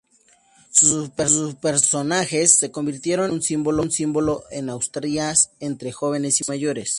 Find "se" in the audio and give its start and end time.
2.57-2.71